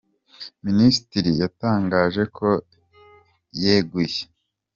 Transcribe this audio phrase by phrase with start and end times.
[0.65, 2.49] Minisitiri yatangaje ko
[3.61, 4.21] yeguye